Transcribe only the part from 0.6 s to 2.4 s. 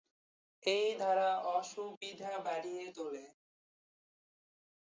এই ধারা অসুবিধা